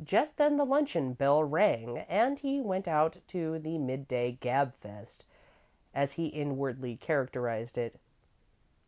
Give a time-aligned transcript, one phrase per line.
[0.00, 5.24] Just then the luncheon bell rang, and he went out to the midday "gab fest,"
[5.92, 7.98] as he inwardly characterised it.